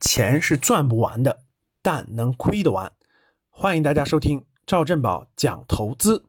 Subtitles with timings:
[0.00, 1.40] 钱是赚不完的，
[1.82, 2.90] 但能亏得完。
[3.50, 6.24] 欢迎大家收听赵振宝讲投资。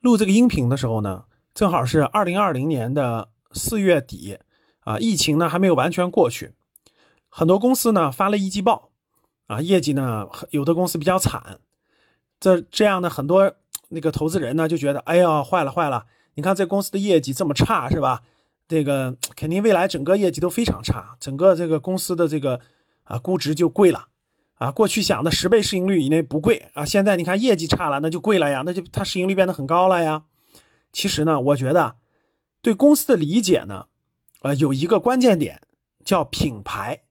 [0.00, 4.38] 录这个音频的时候呢，正好是二零二零年的四月底
[4.80, 6.54] 啊，疫情呢还没有完全过去，
[7.28, 8.92] 很多公司呢发了一季报
[9.46, 11.60] 啊，业绩呢有的公司比较惨，
[12.40, 13.54] 这这样的很多
[13.90, 18.22] 那个投资人呢就觉得，哎呀，坏了坏了，你看这公司的业绩这么差，是吧？
[18.68, 22.60] 这个肯定未来整个业绩都非常差，整个这个公司的这个
[23.04, 24.08] 啊估值就贵了
[24.56, 24.70] 啊。
[24.70, 30.24] 过去想的十倍市盈率以内不贵啊，现在你看业绩差了，那就贵了呀，那就它市盈率变得很高了呀。
[30.92, 31.96] 其实呢，我觉得
[32.60, 33.86] 对公司的理解呢，
[34.42, 35.62] 呃，有一个关键点
[36.04, 37.04] 叫品牌。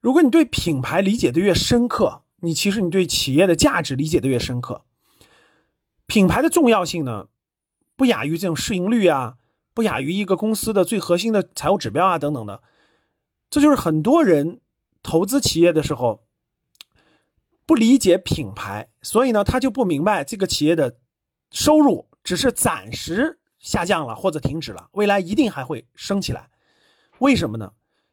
[0.00, 4.84] 如果你对品牌理解的越深刻，你其实你对企业的价值理解的越深刻。
[6.06, 7.26] 品牌的重要性呢，
[7.96, 9.38] 不亚于这种市盈率啊。
[9.76, 12.62] 不亚于一个公司的最核心的财务指标啊，等等的，
[13.50, 14.62] 这就是很多人
[15.02, 16.24] 投资企业的时候
[17.66, 20.96] 不理解品牌，所以呢，他就不明白这个企业的
[21.50, 26.48] 收入只是暂时下降了或者停止了，未来一定还会升起来。
[27.18, 27.72] 为什么呢？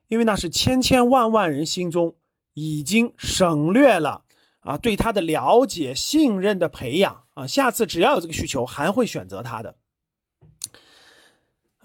[0.09, 2.17] 因为那是千千万万人心中
[2.55, 4.25] 已经省略了
[4.59, 9.77] 啊，对他的了解、信任的培养啊，下次只要有这个需求，还会选择他的。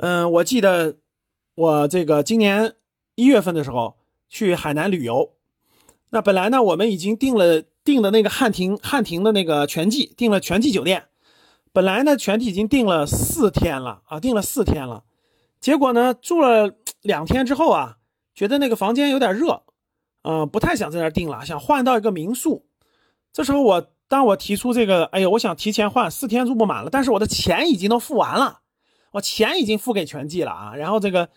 [0.00, 0.96] 嗯，我记得
[1.56, 2.74] 我这个今年
[3.16, 3.96] 一月份的时候
[4.28, 5.32] 去海南旅游，
[6.10, 11.06] 那本来呢我们已经订了订的那个汉庭汉庭的那个全季，订了全季酒店，
[11.72, 15.02] 本来呢全季已经订了四天了啊，订了四天了，
[15.60, 17.96] 结果呢住了两天之后啊，
[18.36, 19.64] 觉得那个房间有点热，
[20.22, 22.64] 嗯，不太想在那儿订了，想换到一个民宿。
[23.32, 28.60] 这时候我当我提出这个，哎呀，我想提前换，四天住不满了，但是我的钱已经都付完了。
[29.12, 31.30] 我钱已经付给全季了啊，然后这个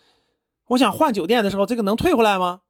[0.68, 2.60] 我想换酒店的时候，这个能退回来吗？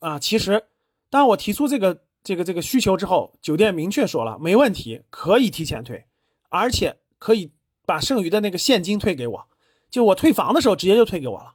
[0.00, 0.64] 啊，其实
[1.10, 6.06] 当我提出这个这个这个需求之后，酒店明确说了没问题，可以提前退，
[6.48, 7.52] 而且可以
[7.86, 9.46] 把剩余的那个现金退给我，
[9.90, 11.54] 就我退房的时候直接就退给我了。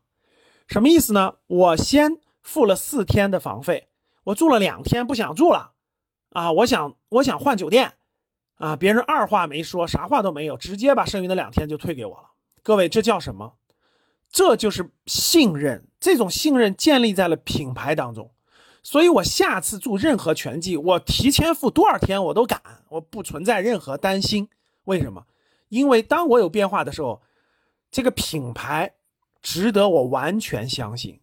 [0.67, 1.35] 什么意思呢？
[1.47, 3.89] 我先付了四天的房费，
[4.23, 5.73] 我住了两天不想住了
[6.29, 7.93] 啊，我想我想换酒店
[8.55, 12.30] 啊，别人二话没说，啥话都没有，直接把剩余的两天就退给我了。
[12.63, 13.55] 各位，这叫什么？
[14.31, 15.87] 这就是信任。
[15.99, 18.31] 这种信任建立在了品牌当中，
[18.81, 24.49] 所以我下次住任何全季，我提前付多少天我都敢，我不存在任何担心。
[24.85, 25.25] 为什么？
[25.69, 27.21] 因为当我有变化的时候，
[27.91, 28.93] 这个品牌
[29.43, 31.19] 值得我完全相信。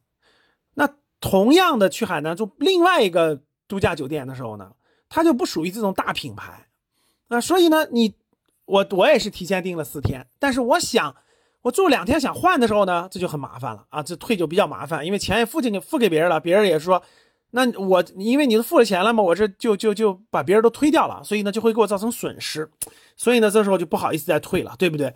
[0.75, 0.88] 那
[1.20, 4.72] 同样的，去海南住另外一个度假酒店的时候呢，
[5.09, 6.69] 它就不属于这种大品牌。
[7.26, 8.15] 啊，所以呢，你
[8.66, 11.16] 我我也是提前订了四天，但是我想。
[11.62, 14.00] 我住两天想换的时候呢，这就很麻烦了啊！
[14.00, 17.02] 这退就比较麻烦，因为钱也付进去，付给别人了，别人也说，
[17.50, 22.70] 那我因为你都付了钱了嘛，我这就就就把别人都推掉了，所以呢就会给我造成损失，
[23.16, 25.12] 所以呢这时候就不好意思再退了，对不对？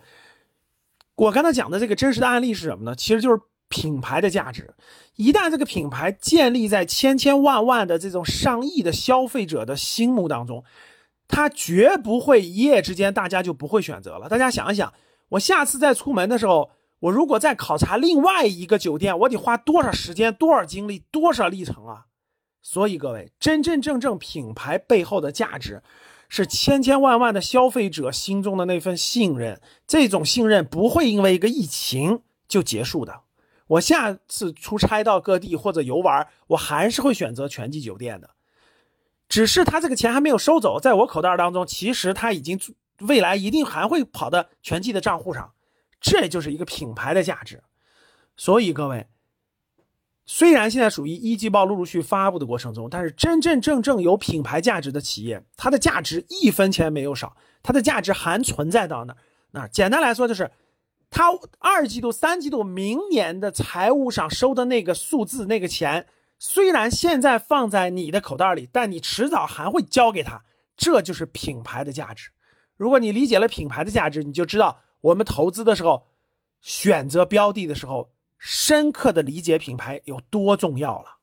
[1.15, 2.93] 我刚才讲的这个真实的案例是什么呢？
[2.93, 4.75] 其实就是品牌的价值，
[5.15, 10.63] 一旦这个品牌建立在千千万万的这种上亿的消费者的心目当中，
[11.27, 14.27] 它绝不会一夜之间大家就不会选择了。
[14.27, 14.93] 大家想一想。
[15.33, 22.05] 我下次再出门的时候，我如果再考察另外一个酒店，我得花多少时间、多少精力、多少历程啊！
[22.61, 25.81] 所以各位，真真正正品牌背后的价值，
[26.29, 29.59] 是千千万万的消费者心中的那份信任。
[29.87, 33.21] 这种信任不会因为一个疫情就结束的。
[33.67, 38.29] 我下次出差到各地或者游玩，我还是会选择全季酒店的。
[39.27, 42.59] 只是他这个钱还没有收走，在我口袋当中，其实他已经。
[43.07, 45.53] 未来一定还会跑到全季的账户上，
[46.01, 47.63] 这就是一个品牌的价值。
[48.35, 49.07] 所以各位，
[50.25, 59.15] 虽然现在属于一季报陆陆续发布的过程中，但是真真正正有品牌价值的企业，它的价值一分钱没有少，它的价值还存在到那
[59.51, 60.49] 那简单来说，就是
[61.09, 61.25] 它
[61.59, 66.07] 二季度、三季度、明年的财务上收的那个数字、那个钱，
[66.39, 70.43] 虽然现在放在你的口袋里，但你迟早还会交给他，
[70.75, 72.31] 这就是品牌的价值。
[72.75, 76.07] 如果你理解了品牌的价值，你就知道我们投资的时候，
[76.61, 81.17] 选择标的的时候，深刻的理解品牌有多重要了。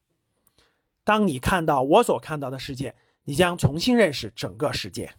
[1.03, 2.95] 当你看到我所看到的世界，
[3.25, 5.13] 你将重新认识整个世界。